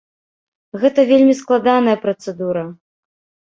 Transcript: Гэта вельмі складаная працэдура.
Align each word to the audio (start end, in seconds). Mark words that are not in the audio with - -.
Гэта 0.83 1.05
вельмі 1.11 1.37
складаная 1.43 1.97
працэдура. 2.09 2.69